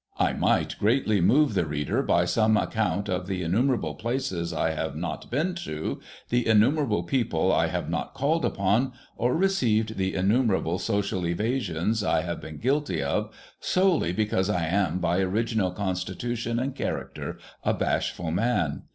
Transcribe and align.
I 0.17 0.33
might 0.33 0.79
greatly 0.79 1.21
move 1.21 1.53
the 1.53 1.67
reader 1.67 2.01
by 2.01 2.25
some 2.25 2.57
account 2.57 3.07
of 3.07 3.27
the 3.27 3.43
in 3.43 3.51
numerable 3.51 3.93
places 3.93 4.51
I 4.51 4.71
have 4.71 4.95
not 4.95 5.29
been 5.29 5.53
to, 5.63 5.99
the 6.29 6.47
innumerable 6.47 7.03
people 7.03 7.51
I 7.53 7.67
have 7.67 7.87
not 7.87 8.15
called 8.15 8.43
upon 8.43 8.93
or 9.15 9.35
received, 9.35 9.97
the 9.97 10.15
innumerable 10.15 10.79
social 10.79 11.23
evasions 11.27 12.03
I 12.03 12.23
have 12.23 12.41
been 12.41 12.57
guilty 12.57 13.03
of, 13.03 13.31
solely 13.59 14.11
because 14.11 14.49
I 14.49 14.65
am 14.65 14.97
by 14.97 15.19
original 15.19 15.69
constitution 15.69 16.57
and 16.57 16.73
character 16.75 17.37
a 17.63 17.75
bashful 17.75 18.31
man. 18.31 18.85